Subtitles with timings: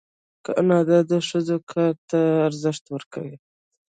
[0.45, 3.35] کاناډا د ښځو کار ته ارزښت ورکوي.